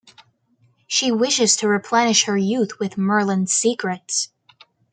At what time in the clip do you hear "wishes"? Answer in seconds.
1.11-1.55